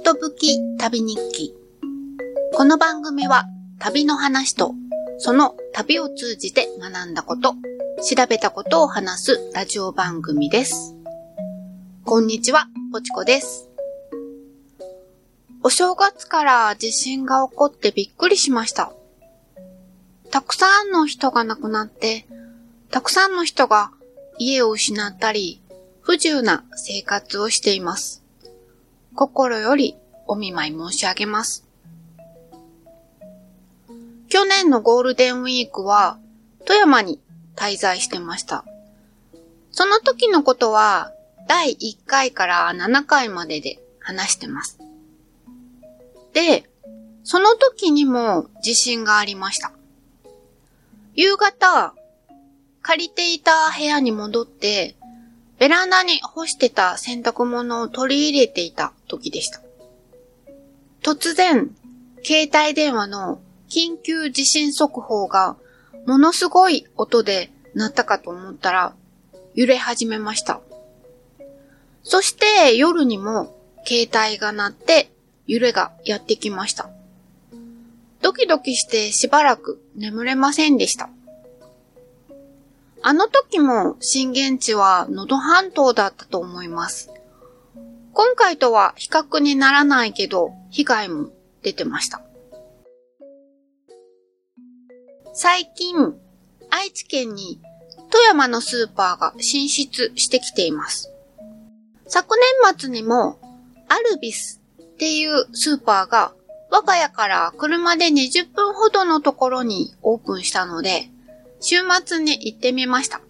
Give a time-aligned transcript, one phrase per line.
[0.00, 1.54] ことぶき旅日記。
[2.54, 3.44] この番組は
[3.78, 4.74] 旅の話と
[5.18, 7.52] その旅を通じて学んだこと、
[8.02, 10.96] 調べたことを話すラジオ番組です。
[12.06, 13.68] こんにちは、ぽちこです。
[15.62, 18.94] お正月から地震が起こってびっくりしました。
[20.30, 22.26] たくさんの人が亡くなって、
[22.90, 23.92] たくさんの人が
[24.38, 25.60] 家を失ったり、
[26.00, 28.20] 不自由な生活をしています。
[29.14, 29.96] 心より
[30.26, 31.66] お見舞い申し上げます。
[34.28, 36.18] 去年のゴールデンウィークは
[36.64, 37.20] 富山に
[37.56, 38.64] 滞在してました。
[39.72, 41.12] その時のことは
[41.48, 44.78] 第1回から7回までで話してます。
[46.32, 46.70] で、
[47.24, 49.72] その時にも地震がありました。
[51.14, 51.94] 夕方、
[52.82, 54.94] 借りていた部屋に戻って、
[55.60, 59.60] ベランダに干してた洗濯物を取り入れていた時でした。
[61.02, 61.70] 突然、
[62.24, 65.56] 携帯電話の緊急地震速報が
[66.06, 68.94] ものすごい音で鳴ったかと思ったら
[69.54, 70.62] 揺れ始めました。
[72.04, 73.54] そして夜にも
[73.86, 75.10] 携帯が鳴って
[75.46, 76.88] 揺れがやってきました。
[78.22, 81.10] ドキドキしてしばらく眠れませんでした。
[83.02, 87.10] あの時も震源地は能登半島だったと思います。
[88.12, 91.30] 今回とは比較にならないけど、被害も
[91.62, 92.20] 出てました。
[95.32, 96.14] 最近、
[96.70, 97.60] 愛知県に
[98.10, 101.10] 富山のスーパーが進出してきています。
[102.06, 103.38] 昨年末にも
[103.88, 106.32] アルビスっていうスーパーが
[106.70, 111.08] 我が家から車で20分ほどのところにオープンしたので、
[111.60, 113.20] 週末に行ってみました。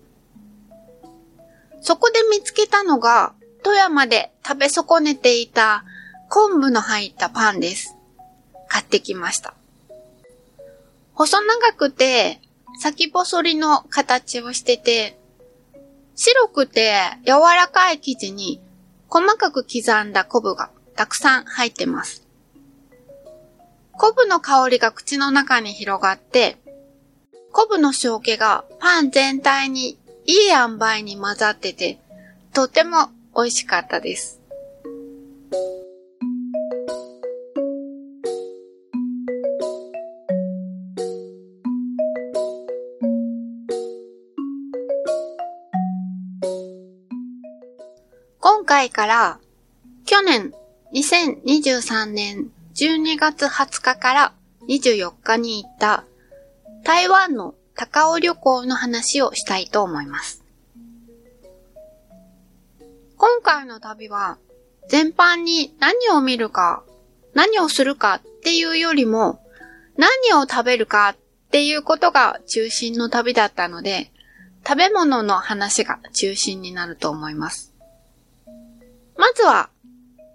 [1.80, 5.84] そこで見つけたのが、富山で食べ損ねていた
[6.28, 7.96] 昆布の入ったパンです。
[8.68, 9.54] 買ってきました。
[11.14, 12.40] 細長くて、
[12.78, 15.18] 先細りの形をしてて、
[16.14, 16.94] 白くて
[17.26, 18.60] 柔らかい生地に
[19.08, 22.26] 細かく刻んだ昆布がたくさん入ってます。
[23.92, 26.56] 昆布の香りが口の中に広がって、
[27.52, 31.98] 昆布の塩気がパン全体にいい塩梅に混ざってて、
[32.52, 34.40] とても美味しかったです。
[48.38, 49.38] 今回から
[50.06, 50.52] 去年
[50.94, 54.32] 2023年12月20日から
[54.68, 56.04] 24日に行った
[56.84, 60.44] 台湾の高尾旅行の話をしたいと思います。
[63.16, 64.38] 今回の旅は
[64.88, 66.82] 全般に何を見るか、
[67.34, 69.40] 何をするかっていうよりも
[69.96, 71.16] 何を食べるかっ
[71.50, 74.10] ていうことが中心の旅だったので、
[74.66, 77.74] 食べ物の話が中心になると思います。
[79.16, 79.68] まずは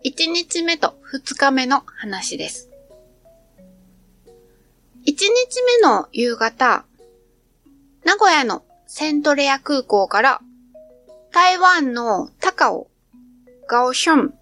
[0.06, 2.70] 1日目と2日目の話です。
[5.06, 5.22] 1日
[5.82, 6.84] 目の夕方、
[8.04, 10.42] 名古屋のセントレア空港から
[11.32, 12.88] 台湾の高尾、
[13.68, 14.34] ガオション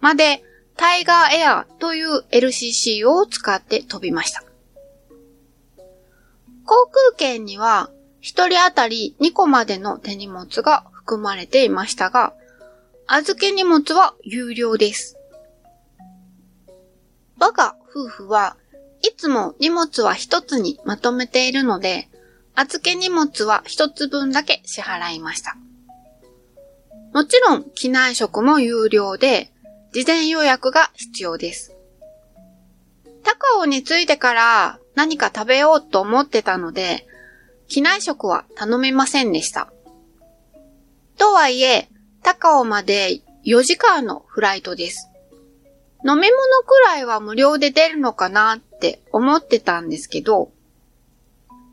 [0.00, 0.42] まで
[0.76, 4.44] タイガーエアという LCC を使って飛びました。
[6.66, 12.34] 航空券には1人当たり2個までの手荷物が含まれていましたが、
[13.06, 15.16] 預け荷物は有料です。
[17.38, 18.58] 我が夫婦は
[19.02, 22.08] いつも荷物は一つにまとめているので、
[22.54, 25.56] 預け荷物は一つ分だけ支払いました。
[27.12, 29.52] もちろん機内食も有料で、
[29.92, 31.74] 事前予約が必要です。
[33.22, 37.06] 高尾に着いてから何か食べようと思ってたので、
[37.68, 39.72] 機内食は頼めませんでした。
[41.18, 41.88] とはいえ、
[42.22, 45.09] 高尾まで4時間のフライトです。
[46.06, 46.30] 飲み物
[46.66, 50.50] くらいは無料で出るのかなって思ってたんですけど、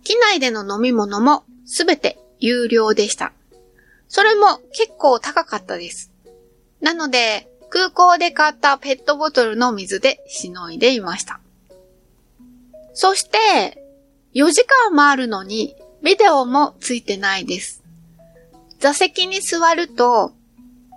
[0.03, 3.33] 機内での飲み物もすべて有料でした。
[4.07, 6.11] それも結構高かったです。
[6.81, 11.39] なので、空港で買ったペットボトルの水でしのいでいました。
[12.93, 13.83] そして、
[14.33, 17.83] 4時間もあるのに、ビデオもついてないです。
[18.79, 20.31] 座席に座ると、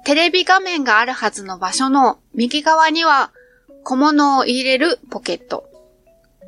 [0.04, 3.32] テレビ画面があるはずの場所の右側には
[3.84, 5.68] 小物を入れるポケット。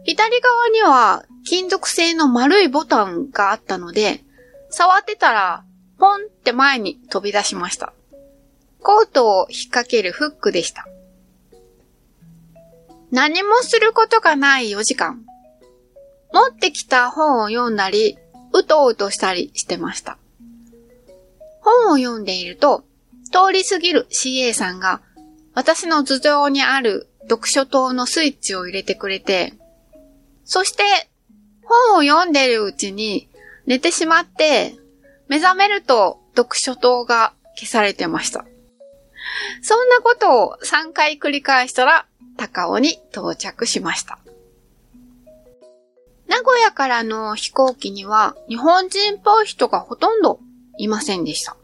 [0.04, 4.24] 左側には金属製の丸いボタンがあったので、
[4.70, 5.64] 触ってたら
[5.98, 7.92] ポンって前に飛び出しました。
[8.82, 10.86] コートを引っ掛けるフックでした。
[13.10, 15.24] 何もすることがない4時間。
[16.32, 18.18] 持ってきた本を読んだり、
[18.52, 20.18] うとうとしたりしてました。
[21.60, 22.84] 本を読んでいると、
[23.32, 25.00] 通り過ぎる CA さんが、
[25.54, 29.54] 私の頭上にある読書灯のスイッチを入れてくれて、
[30.44, 30.82] そして、
[31.64, 33.28] 本を読んでるうちに
[33.66, 34.74] 寝てしまって、
[35.28, 38.44] 目覚めると読書灯が消されてました。
[39.62, 42.06] そんなことを3回繰り返したら、
[42.36, 44.18] 高尾に到着しました。
[46.26, 50.40] 名古屋からの飛行機には日本人っぽい人がほとんど
[50.78, 51.56] いませんでした。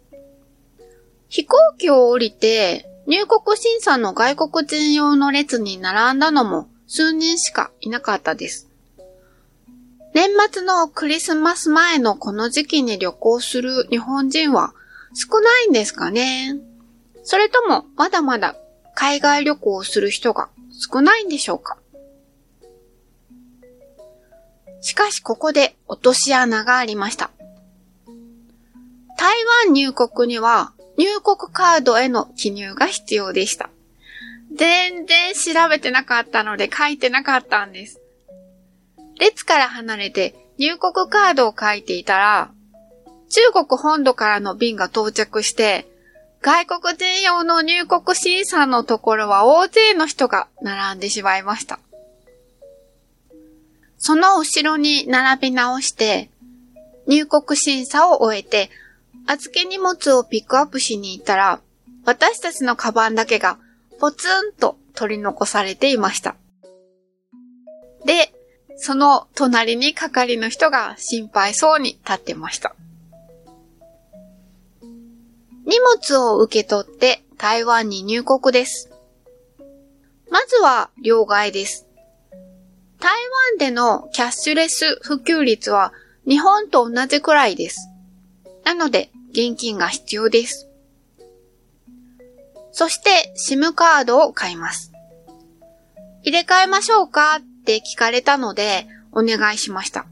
[1.28, 8.68] 飛行機を降りて入国審査の外国人用の列に並んだのも数人しかいなかったです。
[10.14, 14.72] 年末のクリスマス前のこの時期に旅行する日本人は
[15.14, 16.56] 少ないんですかね
[17.22, 18.56] それともまだまだ
[18.94, 21.76] 海外旅行をする人が少ないんでしょうか
[24.80, 27.30] しかしここで落とし穴がありました。
[29.18, 29.34] 台
[29.66, 33.70] 湾入国には入国カードへの記入が必要でした。
[34.54, 38.00] 全然調べてなかったので書いてなかったんです。
[39.18, 42.50] 列から離れて入国カードを書いていたら、
[43.30, 45.86] 中国本土からの便が到着して、
[46.40, 51.78] 外国人用の入国審査のところは大勢の人が並んでしまいました。
[53.98, 56.30] その後ろに並び直して、
[57.06, 58.70] 入国審査を終えて
[59.30, 61.60] 預け荷物をピックアップしに行ったら、
[62.06, 63.58] 私たちのカバンだけが
[64.00, 66.34] ポツンと取り残されていました。
[68.06, 68.32] で、
[68.76, 72.74] その隣に係の人が心配そうに立ってました。
[74.80, 78.90] 荷物を受け取って台湾に入国です。
[80.30, 81.86] まずは両替です。
[82.98, 85.92] 台湾でのキャッシュレス普及率は
[86.26, 87.90] 日本と同じくらいです。
[88.64, 90.68] なので、現金が必要です。
[92.72, 94.92] そして SIM カードを買います。
[96.22, 97.36] 入れ替えましょうか？
[97.36, 100.06] って聞かれたのでお願いしました。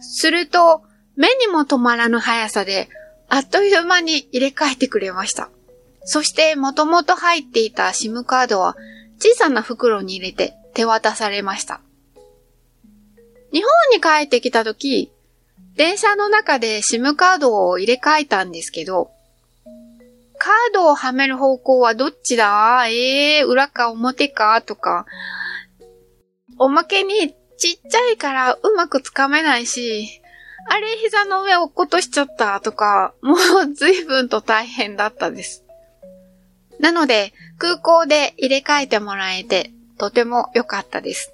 [0.00, 0.82] すると
[1.16, 2.88] 目にも止まらぬ速さで
[3.28, 5.50] あっという間に入れ替えてくれました。
[6.04, 8.76] そしてもともと入っていた SIM カードは
[9.18, 11.80] 小さな袋に入れて手渡されました。
[13.52, 15.12] 日本に帰ってきた時、
[15.76, 19.10] 電車の中で SIM カードを入れ替えたんですけど、
[20.38, 22.86] カードをはめる方向はどっちだ？
[22.88, 24.60] ええー、裏か表か？
[24.62, 25.06] とか、
[26.58, 30.20] おまけにちっちゃいからうまくつかめないし、
[30.68, 35.64] あれ膝の上落っことしちゃったとか、もう随分と大変だったです。
[36.80, 41.32] なので空港で入れ替えてもらえてとても良かったです。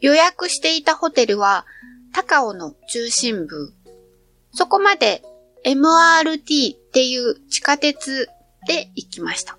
[0.00, 1.66] 予約していたホテルは
[2.12, 3.72] 高尾の中心部。
[4.52, 5.22] そこまで
[5.64, 8.28] MRT っていう地下鉄
[8.66, 9.58] で行きました。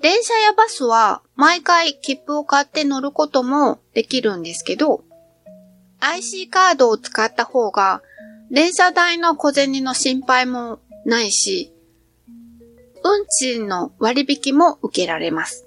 [0.00, 5.04] 電車やバスは毎回切符を買って乗ることもできるんですけど、
[6.00, 8.02] IC カードを使った方が
[8.50, 11.72] 電車代の小銭の心配もないし、
[13.04, 15.66] 運賃の割引も受けられます。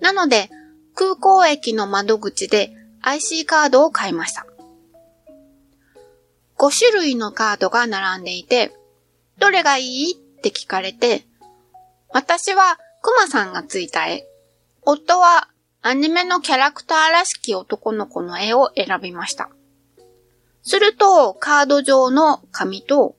[0.00, 0.50] なので、
[0.94, 4.46] 空港駅の窓口で IC カードを買いました。
[6.58, 8.72] 5種類のカードが並んでいて、
[9.38, 11.24] どれがいいって聞かれて、
[12.10, 14.24] 私はクマさんがついた絵、
[14.82, 15.48] 夫は
[15.82, 19.48] アニメのキャラクターらしき男の子の絵を選びました。
[20.62, 23.16] すると、カード上の紙と、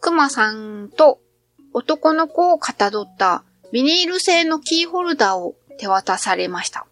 [0.00, 1.20] クマさんと
[1.72, 6.86] 男の子をかたどったビニール製のキーホルダーを手渡されました。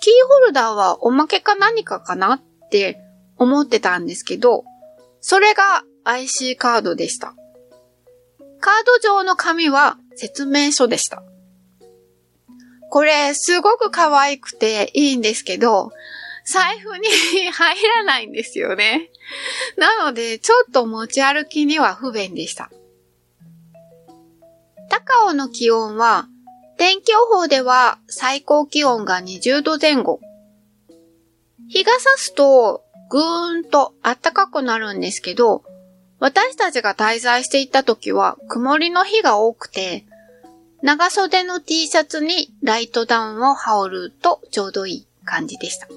[0.00, 3.00] キーホルダーはおまけか何かかなって
[3.36, 4.64] 思ってたんですけど、
[5.20, 7.34] それが IC カードでした。
[8.60, 11.22] カード上の紙は説明書でした。
[12.90, 15.90] これすごく可愛くていいんですけど、
[16.44, 17.08] 財布に
[17.50, 19.10] 入らないんですよね。
[19.76, 22.70] なので、ちょっと持ち歩きには不便でした。
[24.88, 26.28] 高尾の気温は
[26.78, 30.20] 天気予報では最高気温が20度前後。
[31.68, 35.64] 日が差すとぐーんと暖かくなるんですけど、
[36.18, 40.04] 私たちが滞在していた時は曇りの日が多くて、
[40.82, 45.88] 長袖の T シャツにライトダウンを羽織るとちょうどいい感じでした。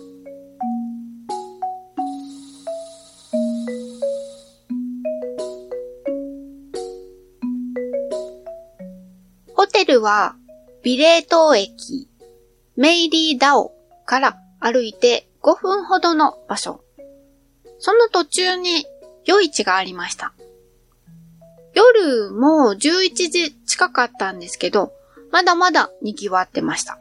[9.55, 10.35] ホテルルは、
[10.81, 12.07] ビレー島駅、
[12.77, 13.73] メイリーダオ
[14.05, 16.81] から歩いて5分ほどの場所。
[17.79, 18.85] その途中に
[19.25, 20.33] 夜市がありました。
[21.73, 22.79] 夜も11
[23.29, 24.93] 時近かったんですけど、
[25.31, 26.97] まだまだ賑わってました。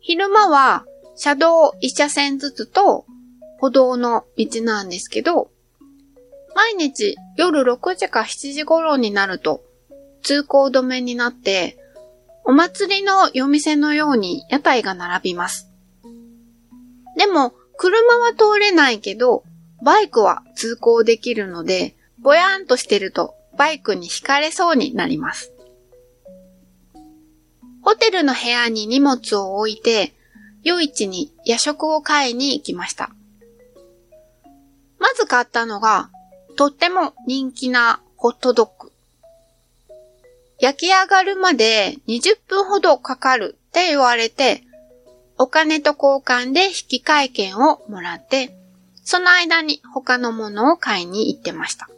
[0.00, 3.04] 昼間は車道一車線ずつと
[3.58, 5.50] 歩道の道なんですけど、
[6.54, 9.64] 毎日夜6時か7時頃になると
[10.22, 11.76] 通行止めになって、
[12.44, 15.68] お祭りの夜店のように屋台が並びます。
[17.16, 19.44] でも、車は通れないけど、
[19.82, 25.52] バイクは通行できるので、ぼやーんとしてるとバイクに惹かれそうになります。
[27.82, 30.14] ホテルの部屋に荷物を置いて、
[30.62, 33.10] 夜市に夜食を買いに行きました。
[34.98, 36.10] まず買ったのが、
[36.56, 38.89] とっても人気なホットドッグ。
[40.60, 44.62] 焼き上がるまで20分ほどかかるって言われて、
[45.38, 48.54] お金と交換で引換券をもらって、
[49.02, 51.88] その間に他のものを買いに行ってました。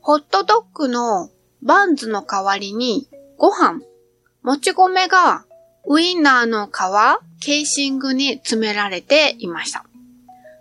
[0.00, 1.30] ホットドッグの
[1.62, 3.08] バンズの代わりに
[3.38, 3.80] ご飯、
[4.42, 5.44] もち米が
[5.86, 6.70] ウインナーの皮、
[7.40, 9.84] ケーシングに詰められていました。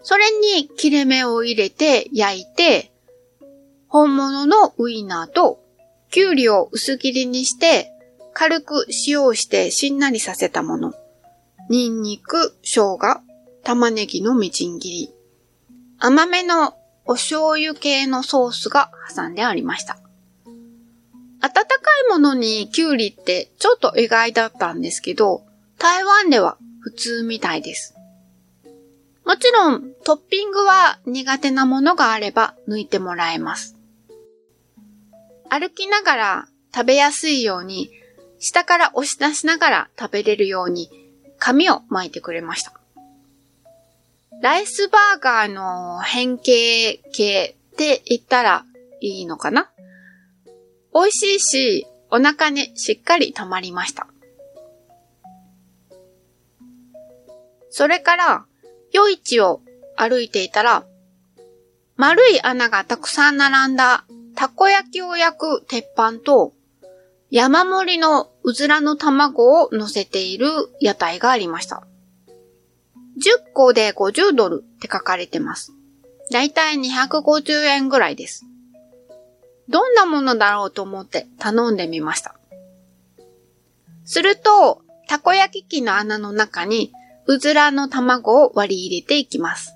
[0.04, 0.25] それ
[0.56, 2.92] に切れ目を入れて焼いて、
[3.88, 5.65] 本物のウインナーと
[6.16, 7.92] きゅうりを薄切りにして
[8.34, 10.94] 軽く塩をしてしんなりさせたもの。
[11.70, 12.98] ニンニク、生姜、
[13.66, 15.10] 玉ねぎのみじん切り。
[16.00, 20.00] 甘めのお醤油系のソースが挟んでありました。
[21.42, 21.62] 温か
[22.08, 25.44] いものにキュウリってちょっと意外だったんですけど、
[25.78, 27.94] 台湾では普通みたいです。
[29.26, 33.75] もちろんトッピングは苦手なものがあれば抜いてもらえます。
[35.50, 37.92] 歩きながら食べやすいように
[38.40, 40.90] 下から押し出しながら食べれるように
[41.40, 42.74] 紙を巻いてくれました。
[44.42, 48.66] ライスバーガーの変形系って言ったら
[49.00, 49.70] いいのかな？
[50.94, 54.08] 美味しいし、お腹にしっかり溜まりました。
[57.70, 58.46] それから、
[58.94, 59.62] 夜市を
[59.98, 60.86] 歩いていたら、
[61.98, 64.05] 丸い穴がたくさん並んだ
[64.36, 66.54] たこ焼きを焼く鉄板と、
[67.32, 70.48] 山盛りのうずらの卵を乗せている
[70.80, 71.86] 屋台がありました。
[73.18, 75.72] 10個で50ドルって書かれてます。
[76.32, 78.46] だいたい250円ぐらいです。
[79.70, 82.36] どんなものだろうと思って頼んでみました。
[84.04, 86.92] すると、たこ焼き器の穴の中に
[87.25, 89.75] うずらの卵を割り入れていきます。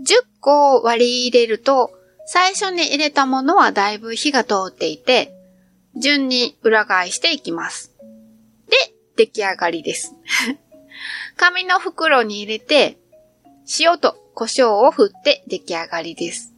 [0.00, 1.97] 10個割り入れると、
[2.30, 5.32] 最初に入れたものはだいぶ火が通っていて、
[5.96, 7.94] 順に裏返していきます。
[8.68, 8.76] で、
[9.16, 10.14] 出来上がりです。
[11.38, 12.98] 紙の袋に入れて、
[13.80, 16.52] 塩と胡椒を振って出来上がりです。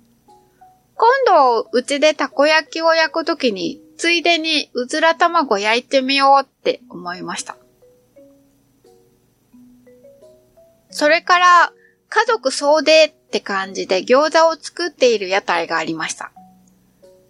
[0.96, 7.56] 今度、うちでたこ焼きを焼くときに、ついでにうずら卵焼いてみようって思いました。
[10.90, 11.72] それから、
[12.08, 16.32] 家族総出って感じで餃子を作っている屋台がありました。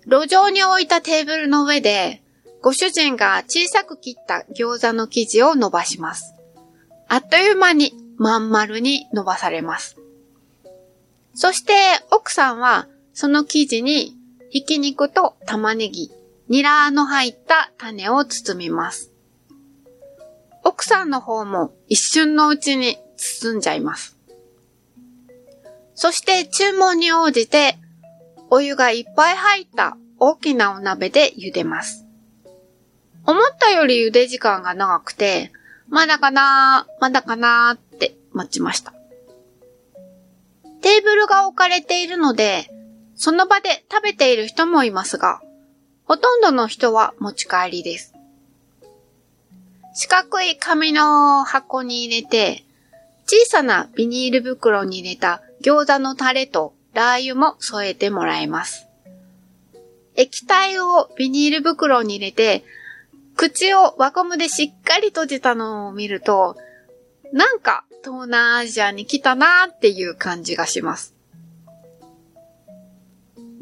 [0.07, 2.23] 路上に置いたテーブルの上で、
[2.62, 6.35] ご主人が小さく切った餃子の生地を伸ばします。
[7.07, 9.99] あっという間にまん丸に伸ばされます。
[11.35, 11.75] そして
[12.11, 14.16] 奥さんはその生地に
[14.49, 16.11] ひき肉と玉ねぎ、
[16.49, 19.12] ニラの入った種を包みます。
[20.64, 24.16] 奥さんの方も一瞬のうちに包んじゃいます。
[26.00, 27.76] そして注文に応じて
[28.49, 32.07] お湯がいっぱい入った大きなお鍋で茹でます。
[33.26, 35.52] 思ったより茹で時間が長くて、
[35.90, 38.95] まだかなーまだかなーって待ちました。
[40.80, 42.71] テーブルが置かれているので、
[43.14, 45.42] その場で食べている人もいますが、
[46.07, 48.14] ほとんどの人は持ち帰りです。
[49.95, 52.64] 四角い紙の箱に入れて、
[53.26, 58.87] 小さなビニール袋に入れた餃子のタレとラー油も添えてもらえます。
[60.17, 62.64] 液体をビニール袋に入れて、
[63.37, 66.57] 口を輪ゴムでしっかり閉じたのを見ると、
[67.33, 71.14] なんか東南アジアに来たなーっていう感じがします。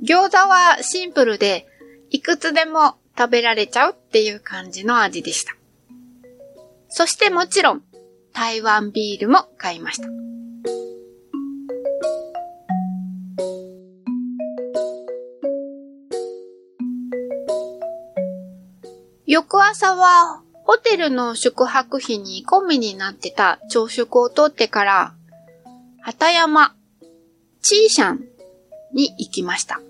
[0.02, 1.66] 餃子はシンプルで、
[2.10, 5.56] いくつでも食べられちゃうっていう感じの味でした。
[6.88, 7.82] そしてもちろん、
[8.32, 10.08] 台湾ビールも買いました。
[19.30, 25.14] 翌朝はホテルの宿泊費に込みになってた朝食をとってから、
[26.00, 26.74] 畑山、
[27.60, 28.24] チーシャン
[28.94, 29.82] に行きました。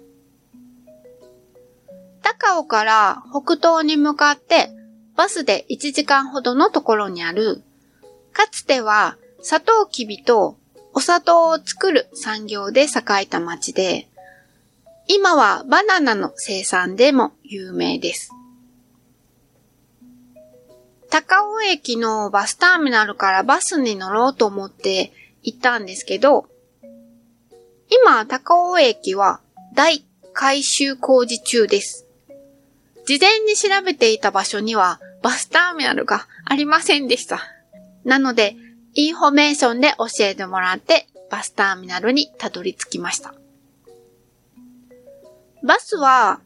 [2.20, 4.70] 高尾から北東に向かって
[5.14, 7.62] バスで1時間ほどのところにある、
[8.32, 10.56] かつては砂糖きびと
[10.94, 12.86] お砂糖を作る産業で栄
[13.22, 14.08] えた町で、
[15.06, 18.32] 今はバナナの生産でも有名です。
[21.10, 25.12] 高尾駅のバスターミナルからバスに乗ろうと思って
[25.42, 26.46] 行ったんですけど、
[27.90, 29.40] 今、高尾駅は
[29.74, 32.06] 大改修工事中です。
[33.06, 37.40] 事前に調べていた場所にはバスターミナルがありませんでした。
[38.04, 38.56] なので、
[38.94, 43.34] インフォメーションで教えてもらってバスターミナルにたどり着きました。
[45.62, 46.40] バスは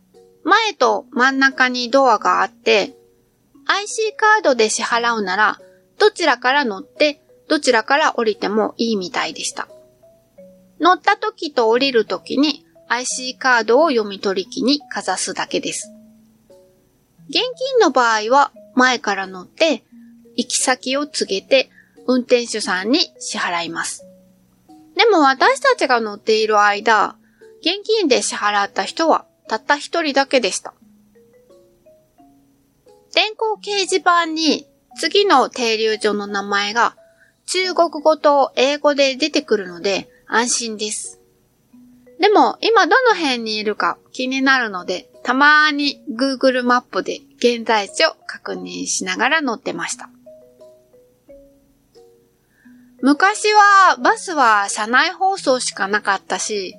[0.45, 2.95] 前と真ん中にドアがあって、
[3.75, 5.59] IC カードで支払うなら、
[5.99, 9.67] どちらから乗って、どちらから降りてもいいみたいでした。
[10.79, 15.91] 乗った時と降りる時に IC カードを読み取り機にかざすだけです。
[17.29, 19.85] 現金の場合は前から乗って
[20.37, 21.71] 行き先を告げて
[22.07, 24.05] 運転手さんに支払います。
[24.97, 27.17] でも私たちが乗っている間、
[27.61, 30.75] 現金で支払った人はたった一人だけでした。
[33.15, 34.67] 電光掲示板に
[34.99, 36.97] 次の停留所の名前が
[37.47, 41.21] 中国語と英語で出てくるので安心です。
[42.19, 50.09] でも今どの辺にいるか気になるのでたまーに Google マップで現在地を確認しながら乗ってました。
[53.01, 56.77] 昔はバスは車内放送しかなかったし、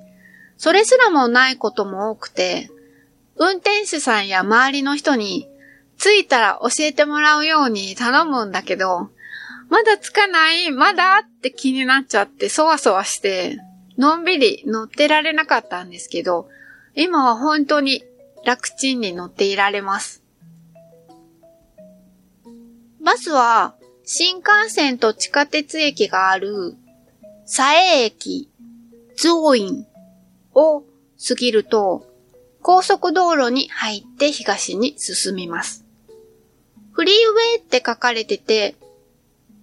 [0.56, 2.70] それすらもないことも多くて、
[3.36, 5.48] 運転手さんや周りの人に
[6.04, 9.08] 着いたら教えてもらうように頼むんだけど、
[9.70, 13.58] まだ着かないまだって気になっちゃってそわそわして、
[13.96, 16.50] のんびり乗ってられなかったんですけど、
[16.94, 18.04] 今は本当に
[18.44, 20.22] 楽ちんに乗っていられます。
[23.02, 26.74] バスは新幹線と地下鉄駅がある
[27.46, 28.50] 佐江駅、
[29.16, 29.86] 増院
[30.52, 30.82] を
[31.26, 32.06] 過ぎると
[32.60, 35.83] 高速道路に入って東に進みます。
[36.94, 38.76] フリーウェイって書かれてて、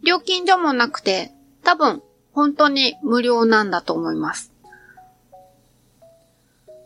[0.03, 1.31] 料金所もなくて、
[1.63, 4.51] 多分本当に無料なんだと思います。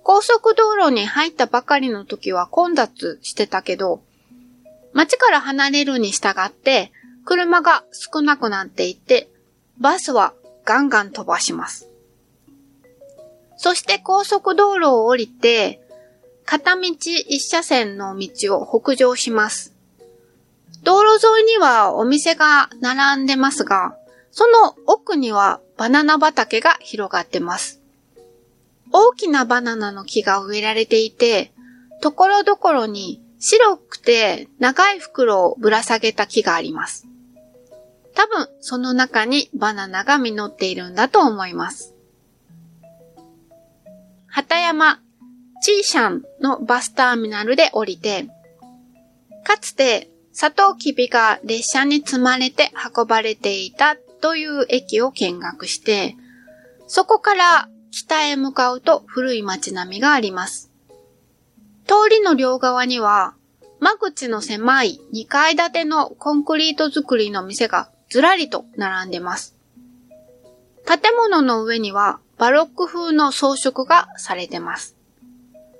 [0.03, 4.03] 高速道路に入ったばかりの時は混雑してたけど、
[4.93, 6.91] 街から離れるに従って
[7.25, 9.27] 車が少なくなっていって、
[9.79, 11.89] バスはガンガン飛ばします。
[13.57, 15.81] そして高速道路を降りて、
[16.45, 19.74] 片道一車線の道を北上します。
[20.85, 23.97] 道路沿いにはお店が並んでますが、
[24.29, 27.81] その奥にはバナナ畑が広がってます。
[28.93, 31.51] 大きなバナナの木が植えられていて、
[32.01, 37.07] ところどころに白くて長い袋をぶら下げた木があります。
[38.13, 41.95] 多分その中にバナナが実っているんだと思います。
[44.27, 44.99] 畑山
[45.63, 48.27] チーシャンのバスターミナルで降りて、
[49.43, 56.17] かつてサトウキビが列車に積まれて運ばれていたという駅を見学して、
[56.87, 60.73] そこから北へ向かうと古い街並みがあります。
[61.87, 63.35] 通りの両側には、
[63.79, 69.55] 間口の狭い2階建てのコンクリート造りの店がずらりと並んでます。
[70.85, 74.94] 建物の上にはバロック風の装飾がされてます。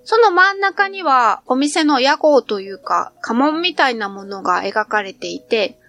[0.05, 5.79] その真ん中にはお店の屋号というか家紋みたいなものが描かれていて、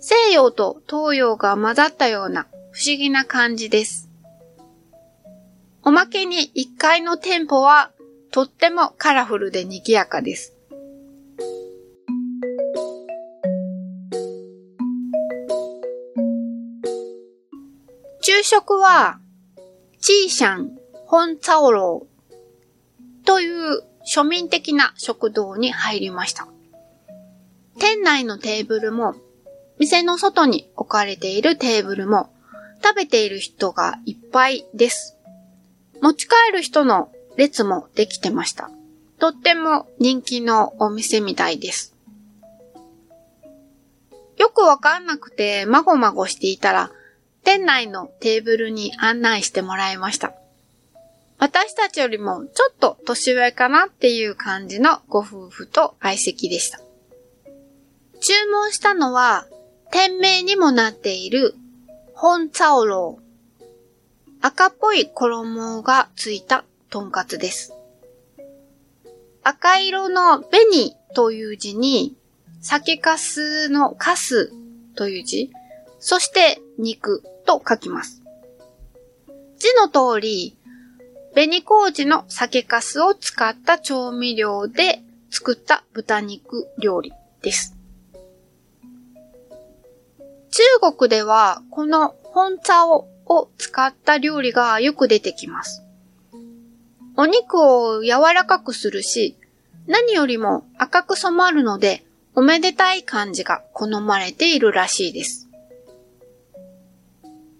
[0.00, 4.10] 西洋と東洋が混ざったような不思議な感じです。
[5.84, 7.92] おまけに1階の店舗は
[8.32, 10.56] とってもカラフルで賑やかです。
[18.20, 19.20] 昼食は、
[20.00, 20.70] チーシャン、
[21.06, 22.11] ホンツァオロー
[23.24, 26.48] という庶民的な食堂に入りました。
[27.78, 29.14] 店内のテーブルも、
[29.78, 32.30] 店の外に置かれているテーブルも、
[32.82, 35.16] 食べている人がいっぱいです。
[36.00, 38.70] 持ち帰る人の列もできてました。
[39.18, 41.94] とっても人気のお店みたいです。
[44.36, 46.90] よくわかんなくてまごまごしていたら、
[47.44, 50.32] 店内のテーブルに案内してもらいました。
[51.42, 56.78] 私たちよりもちょっと年上かなっていう感じのご夫婦と相席でした。
[58.20, 59.48] 注文したのは、
[59.90, 61.56] 店名にもなっている、
[62.14, 63.64] 本茶オロー。
[64.40, 67.74] 赤っぽい衣がついたとんかつです。
[69.42, 72.14] 赤色の紅という字に、
[72.60, 74.52] 酒かすのかす
[74.94, 75.50] という字、
[75.98, 78.22] そして肉と書きます。
[79.58, 80.56] 字の通り、
[81.34, 87.74] 紅麹の酒かすを使った調味料で作った豚肉料理です。
[90.50, 93.08] 中国ではこの本茶を
[93.56, 95.82] 使った料理がよく出てきます。
[97.16, 99.36] お肉を柔らかくするし、
[99.86, 105.48] 何よりも赤く染まるので、おめでたい感じが好まれているらしいです。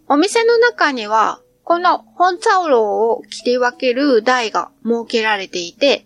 [0.09, 1.41] お店の中には、
[1.73, 6.05] この本茶ウロを切り分ける台が設けられていて、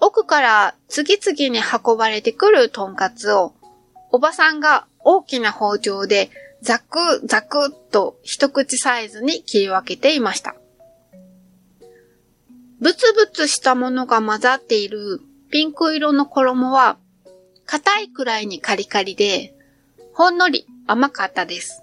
[0.00, 3.52] 奥から次々に運ばれてくるトンカツを、
[4.10, 6.30] おばさんが大きな包丁で
[6.62, 10.56] ザクザクっと一口サイズに切り分けていました。
[12.80, 16.96] ブツブツしたものが混ざっているピンク色の衣は、
[17.66, 19.52] 硬いくらいにカリカリで、
[20.14, 21.82] ほんのり甘かったです。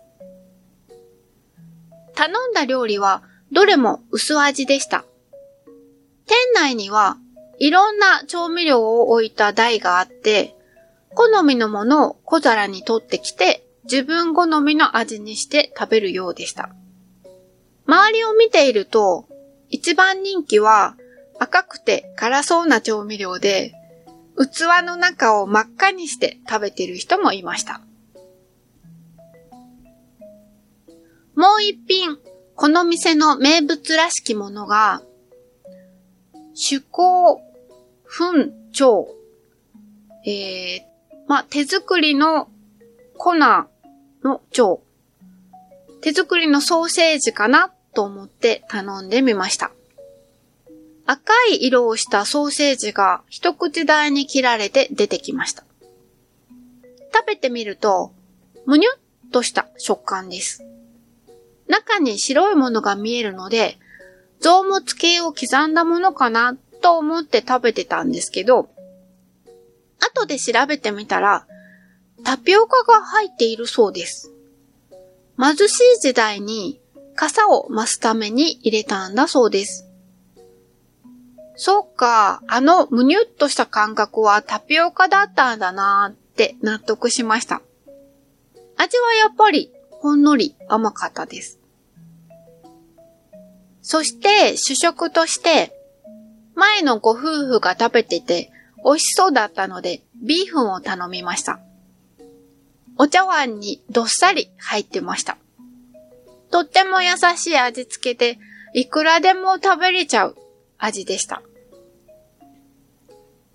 [2.17, 5.05] 頼んだ料理はどれも薄味でした。
[6.25, 7.17] 店内には
[7.59, 10.55] いろんな調味料を置いた台があって、
[11.13, 16.71] 好みのものを小皿に取ってきて自分好みの味にして食べるようでした。
[17.85, 19.27] 周りを見ていると
[19.69, 20.97] 一番人気は
[21.39, 23.73] 赤くて辛そうな調味料で、
[24.37, 27.81] 器の中を真っ赤にして食べている人もいました。
[31.37, 32.17] もう一品、
[32.55, 35.03] この店の名物らしきものが、
[36.55, 37.43] 手工粉
[38.71, 39.07] 腸。
[40.25, 40.81] えー、
[41.27, 42.49] ま手作りの
[43.17, 43.67] 粉の
[44.23, 44.81] 腸。
[46.01, 49.69] 手作りのソーセージかなと思って頼んでみました。
[51.05, 55.63] 赤い色をしたソーセージが一口大に切られて出てきました。
[57.13, 58.11] 食べてみると、
[58.65, 60.63] むにゅっとした食感です。
[61.67, 63.77] 中に白いものが見えるので、
[64.39, 68.69] 臓物系を刻んだものかなと思って食べてたんですけど、
[69.99, 71.47] 後で調べてみたら、
[72.23, 74.31] タピオカが入っているそうです。
[75.39, 76.79] 貧しい時代に
[77.15, 79.85] 傘を増すために入れたんだそうです。
[81.55, 87.61] そっか、あのむにゅっとした感覚はタピオカだったんだなーって納得しました。
[88.77, 91.56] 味はやっぱりほんのり甘かったです。
[93.89, 95.71] そして主食として
[96.55, 97.15] 前のご夫
[97.47, 98.51] 婦が食べてて
[98.83, 101.61] 美味しそうだったのでビーフンを頼みました。
[102.97, 105.37] お茶碗にどっさり入ってました。
[106.51, 108.37] とっても優しい味付けで、
[108.73, 110.35] いくらでも食べれちゃう
[110.77, 111.41] 味でした。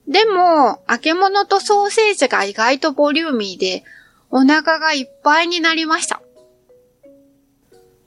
[0.09, 3.85] でも、揚げ物とソーセージが意外とボリューミーで、
[4.31, 6.23] お腹がいっぱいになりました。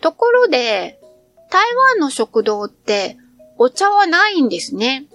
[0.01, 0.99] ところで、
[1.55, 1.61] 台
[1.93, 3.15] 湾の食堂って
[3.57, 5.05] お茶はないんですね。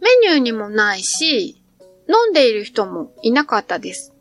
[0.00, 1.60] メニューにもないし、
[2.08, 4.14] 飲んでいる人もいなかったです。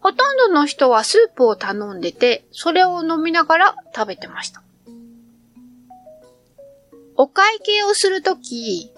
[0.00, 4.62] ほとんどの人はスープを頼んでて、それを飲みながら食べてました。
[7.16, 8.94] お会計をするとき、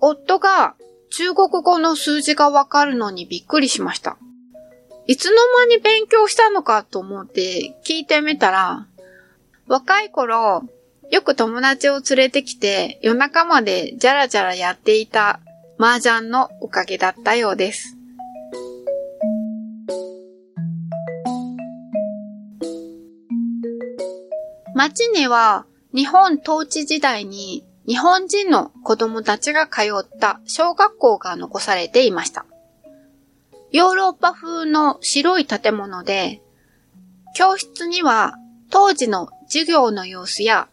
[0.00, 0.74] 夫が
[1.10, 4.16] 中国語の数字がわかるのにびっくりしました。
[5.06, 8.86] いつの間に勉強したのかと思って聞いてみたら、
[9.66, 10.62] 若い頃、
[11.10, 15.40] よく友達を連れてきて夜中までじゃらじゃらやっていた
[15.78, 17.96] 麻雀のおかげだったようです。
[24.74, 32.44] 街には日本統治時代に日本人の子供たちが通った小学校が残されていました。
[33.72, 36.42] ヨーロッパ風の白い建物で、
[37.34, 38.34] 教室には
[38.70, 40.68] 当時の授業の様子や、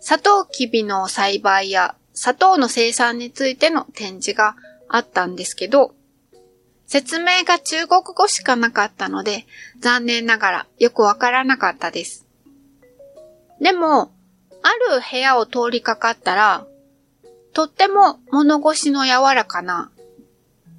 [0.00, 4.56] 砂糖きびの栽培や砂糖の生産についての展示が
[4.88, 5.94] あったんですけど、
[6.86, 9.44] 説明が中国語しかなかったので、
[9.80, 12.24] 残念ながらよくわからなかったです。
[13.60, 14.12] でも、
[14.62, 16.66] ある部屋を通りかかったら、
[17.52, 19.90] とっても物腰の柔らかな、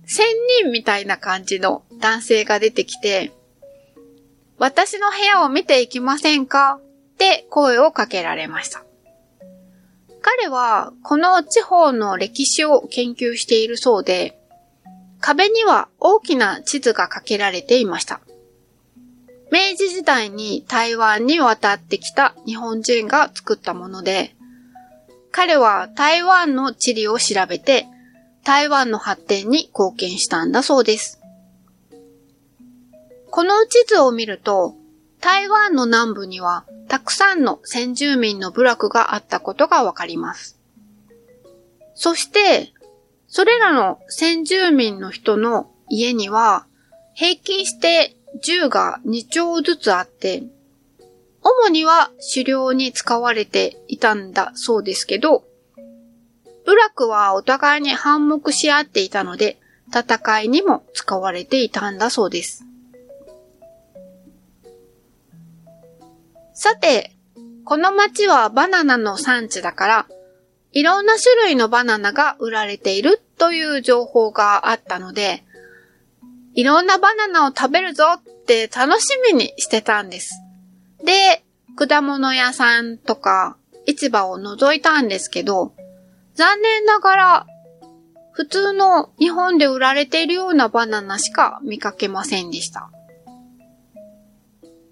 [0.06, 0.26] 仙
[0.62, 3.34] 人みたいな感じの男性が出てきて、
[4.58, 6.80] 私の部屋を見ていきませんか？
[6.80, 8.84] って声をかけられました。
[10.30, 14.38] 彼はこの地方の歴史を研究しているそうで、
[15.22, 18.20] 壁には大きな地図がかけられていました。
[19.54, 24.36] 明治時代に台湾に渡ってきた日本人が作ったもので、
[25.32, 27.86] 彼は台湾の地理を調べて、
[28.44, 31.22] 台湾の発展に貢献したんだそうです。
[33.32, 34.76] この地図を見ると、
[35.22, 40.60] 台湾の南部にはたくさんの先住民の部落があったことがわかります。
[41.96, 42.74] そして、
[43.28, 46.66] それらの先住民の人の家には
[47.14, 50.44] 平均して銃が2丁ずつあって、
[51.42, 55.44] 主には狩猟に使われていたんだそうですけど、
[56.66, 59.58] 部落はお互いに反目し合っていたので、
[59.90, 62.67] 戦いにも使われていたんだそうです。
[66.60, 67.12] さて、
[67.66, 70.08] この町はバナナの産地だから、
[70.72, 75.44] いろんな種類のバナナが売られているという情報があったので、
[76.56, 80.34] いろんなバナナを食べるぞって楽しみにしてたんです。
[81.06, 81.44] で、
[81.76, 85.76] 果物屋さんとか市場を覗いたんですけど、
[86.34, 87.48] 残念ながら、
[88.32, 92.90] 普通の日本で売られているようなバナナしか見かけませんでした。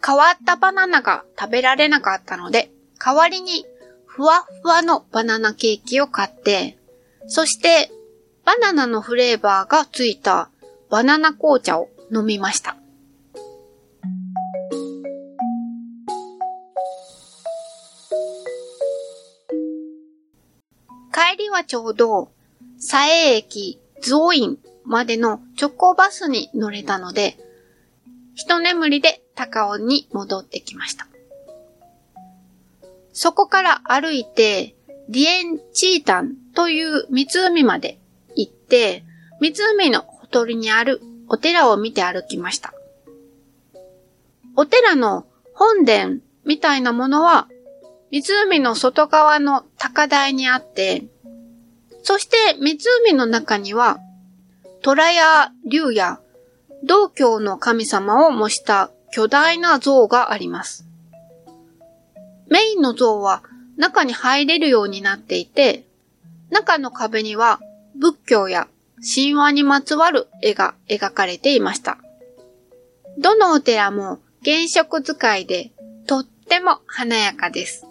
[0.05, 2.69] 変わったバナナが食べられなかったので、
[3.03, 3.65] 代わりに
[4.05, 6.77] ふわふわのバナナケーキを買って、
[7.25, 7.89] そして
[8.45, 10.51] バナナのフレーバーがついた
[10.91, 12.77] バナナ紅茶を飲みました。
[21.11, 22.29] 帰りはちょうど、
[22.75, 27.37] 佐江駅増院までの直行バスに乗れたので、
[28.35, 31.07] 一眠りで高尾に戻ってきました。
[33.13, 34.75] そこから歩いて、
[35.09, 37.99] ディエンチータンという湖まで
[38.35, 39.03] 行って、
[39.39, 42.73] 湖のほとりにあるお寺を見て歩きました。
[44.55, 47.47] お寺の本殿みたいなものは
[48.11, 51.03] 湖の外側の高台にあって、
[52.03, 53.99] そして湖の中には、
[54.81, 56.19] 虎や竜や
[56.83, 60.83] 道教の神様を模した巨大な像があります。
[62.49, 63.43] メインの像は
[63.77, 65.85] 中に入れるようになっていて、
[66.49, 67.61] 中の壁には
[67.97, 68.67] 仏教や
[68.99, 71.97] 神話にまつわる絵が描かれていました。
[73.17, 75.71] どのお寺も原色使いで
[76.07, 77.87] とっても華やかです。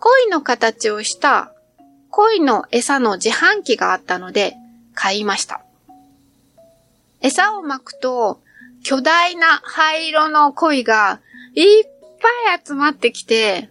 [0.00, 1.52] 鯉の形をした
[2.10, 4.56] 鯉の餌の自販機があったので
[4.94, 5.62] 買いました。
[7.20, 8.40] 餌を巻くと
[8.82, 11.20] 巨大な灰色の鯉が
[11.54, 11.84] いっ
[12.44, 13.70] ぱい集まってきて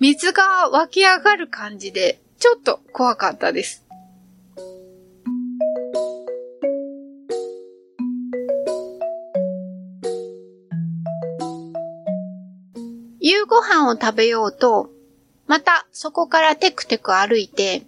[0.00, 3.82] 水が湧き上がる感じでちょっと怖かったです。
[13.20, 14.90] 夕ご飯を食べようと
[15.46, 17.82] また、そこからテクテク歩いて、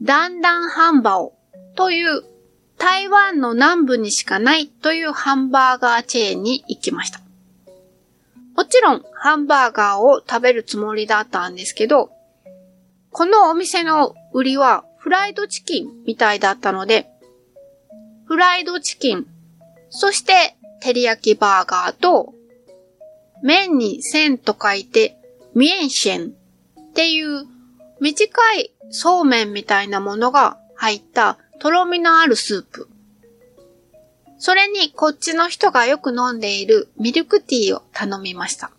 [0.00, 1.34] ダンダンハンバオ
[1.76, 2.22] という
[2.82, 7.20] 台湾の南部にしかないというハンバーガーチェーンに行きました。
[8.56, 12.10] もちろんハンバーガーを食べるつもりだったんですけど、
[13.12, 17.08] このお店の売りはフライドチキンみたいだったので、
[18.24, 19.28] フライドチキン、
[19.88, 22.34] そして照り焼きバーガーと、
[23.44, 25.16] 麺に線と書いて、
[25.54, 26.32] ミエンシェン
[26.80, 27.46] っていう
[28.00, 32.88] 短いそうめんみたいなものが入ったとろみのあるスープ。
[34.36, 38.72] それにこっちの人がよく飲んでいるミルクティーを頼みました。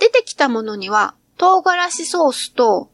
[0.00, 2.90] 出てきたものには唐辛子ソースと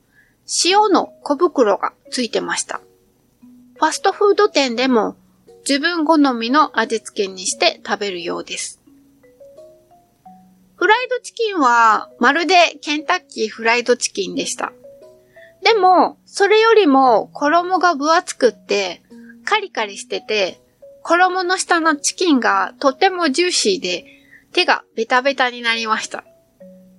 [0.62, 2.82] 塩の小袋がついてました。
[3.76, 5.16] ファストフード店でも
[5.66, 8.78] 自分好みの味付けにして食べるようです。
[10.76, 14.74] フライドチキンはまるでケンタッキーフライドチキンでした。
[15.62, 19.02] でも、それよりも衣が分厚くって、
[19.44, 20.60] カリカリしてて、
[21.02, 24.04] 衣の下のチキンがとてもジューシーで、
[24.52, 26.24] 手がベタベタになりました。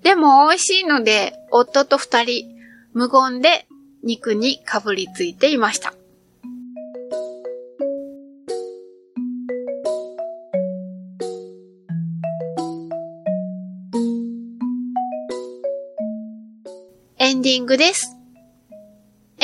[0.01, 2.55] でも美味しいので、夫と二人、
[2.93, 3.67] 無言で
[4.03, 5.93] 肉にかぶりついていました。
[17.17, 18.12] エンディングです。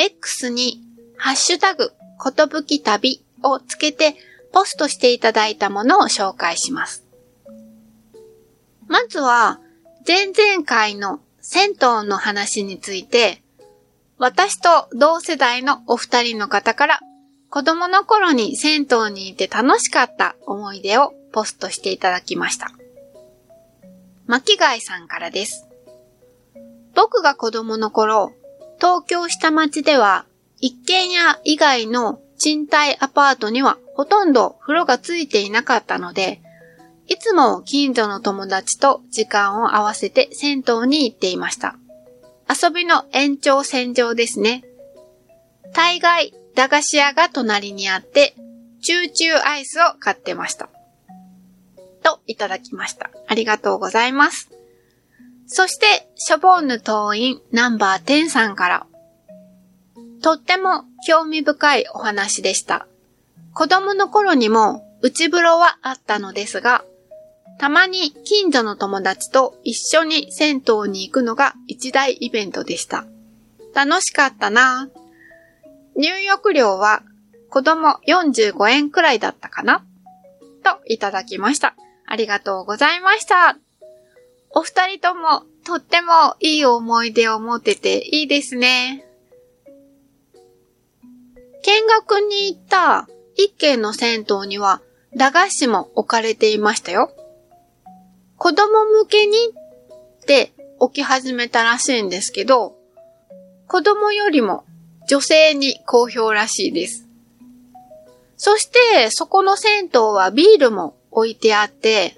[0.02, 0.82] X に、
[1.18, 4.16] ハッシュタグ、ことぶき旅をつけて
[4.50, 7.04] ポストしていただいたものを紹介します。
[8.86, 9.60] まずは、
[10.06, 13.42] 前々回の銭湯の話について、
[14.16, 17.00] 私と同世代のお二人の方から
[17.50, 22.70] 子供の頃に銭湯にいて楽しかった思い出をポストしていただきました。
[24.26, 25.66] 巻貝さんからです。
[26.94, 28.32] 僕が子供の頃、
[28.80, 30.24] 東京下町では
[30.58, 36.40] 一軒家以外の賃貸アパートにはほとんど風呂がついていなかったので、
[37.06, 41.76] いつも近所の友達と時間を合わせて銭湯に行っていました。
[42.48, 44.64] 遊びの延長線上ですね。
[45.74, 48.34] 大概駄菓子屋が隣にあって、
[48.80, 50.70] チューチューアイスを買ってました。
[52.02, 53.10] といただきました。
[53.28, 54.50] ありがとうございます。
[55.52, 58.86] そして、ショボンヌ党員ナンバー10さんから、
[60.22, 62.86] とっても興味深いお話でした。
[63.52, 66.84] 子供の頃にも内風呂はあったのですが、
[67.58, 73.04] たまに近所の友達と一緒に銭湯に行くのが一大イベントでした。
[73.74, 74.88] 楽しかったな。
[75.96, 77.02] 入浴料は
[77.50, 79.84] 子供45円くらいだったかな？
[80.62, 81.74] といただきました。
[82.06, 83.56] ありがとうございました。
[84.52, 89.04] お二人ともとってもいい思い出を持ってていいですね。
[91.62, 94.80] 見学に行った一軒の銭湯には
[95.14, 97.12] 駄菓子も置かれていましたよ。
[98.36, 99.36] 子供向けに
[100.20, 102.76] って置き始めたらしいんですけど、
[103.68, 104.64] 子供よりも
[105.08, 107.06] 女性に好評らしいです。
[108.36, 112.16] そして、そこの銭湯はビールも置いてあって、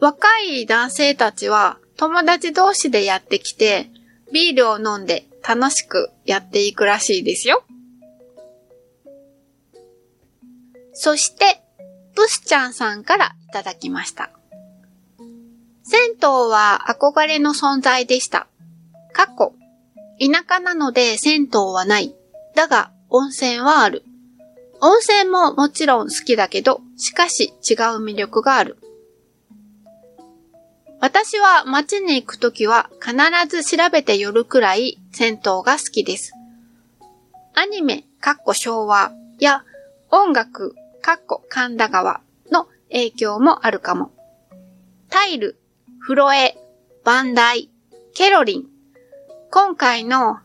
[0.00, 3.90] 若い男性たちは友達同士でやってきて、
[4.32, 7.64] ビールを飲んで楽しくやっていくらしいですよ。
[10.92, 11.62] そして、
[12.14, 14.30] ブスちゃんさんからいただきました。
[15.82, 18.48] 銭湯は憧れの存在でした。
[19.12, 19.54] 過去、
[20.18, 22.14] 田舎なので銭湯はない。
[22.54, 24.04] だが、温泉はある。
[24.80, 28.78] 温泉ももちろん好きだけど、しかし違う魅力がある。
[31.00, 33.14] 私は街に行くときは必
[33.48, 36.32] ず調べて寄るくらい銭湯が好きです。
[37.54, 39.64] アニメ、かっこ昭和や
[40.10, 44.10] 音楽、かっこ神田川の影響もあるかも。
[45.10, 45.58] タイル、
[45.98, 46.56] フロエ、
[47.04, 47.70] バンダイ、
[48.14, 48.64] ケロリン、
[49.50, 50.38] 今回の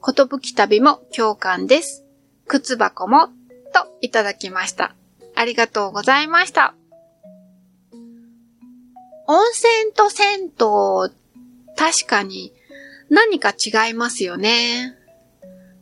[0.00, 2.04] ことぶき旅も共感です。
[2.46, 3.28] 靴箱も、
[3.72, 4.94] といただきました。
[5.34, 6.74] ありがとうございました。
[9.26, 10.50] 温泉と銭湯、
[11.76, 12.52] 確かに
[13.10, 14.96] 何か違いますよね。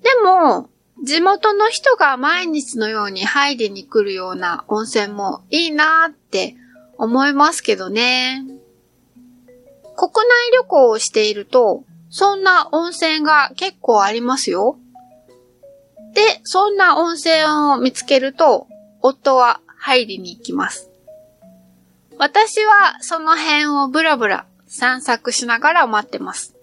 [0.02, 0.70] でも、
[1.02, 6.56] 地元の人が毎日のように入りに来るような温泉もいいなって
[6.98, 8.44] 思いますけどね。
[9.96, 14.78] 国内旅行をしていると、そんな温泉が結構ありますよ。
[16.14, 18.68] で、そんな温泉を見つけると、
[19.02, 20.93] 夫は入りに行きます。
[22.18, 26.54] 私はその辺をブラブラ散策しながら待ってます。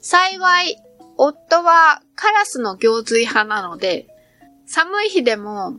[0.00, 0.76] 幸い、
[1.16, 4.06] 夫はカラスの行水派なので、
[4.66, 5.76] 寒い日でも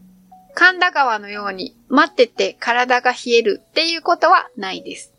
[0.53, 5.13] 神田川のように待ってて体が冷えるっていうことはないです。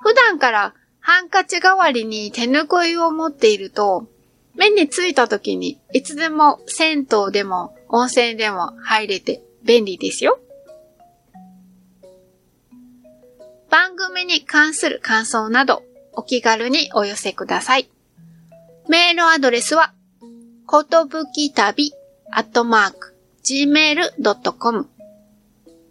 [0.00, 4.06] 普段からハンカチ代わりに手ぬぐいを持っていると、
[4.54, 10.40] 目についた時にいつでも銭湯でも温泉でも入れて便利ですよ。
[13.70, 17.88] 番組に関する感想などお気軽にお寄せください。
[18.88, 19.92] メールアドレスは、
[20.66, 21.92] ことぶき旅
[22.30, 24.88] アットマーク gmail.com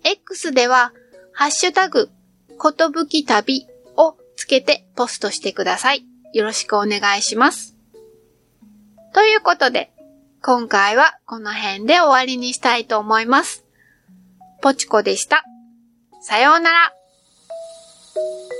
[0.03, 0.93] X では、
[1.33, 2.09] ハッシュタグ、
[2.57, 3.67] ことぶき旅
[4.37, 6.05] つけてポストしてください。
[6.33, 7.75] よろしくお願いします。
[9.13, 9.91] ということで、
[10.41, 13.65] 今回はこの辺で終わりにしたいと思います。
[14.61, 15.43] ポチコでした。
[16.21, 16.96] さようなら。
[18.17, 18.56] Thank you.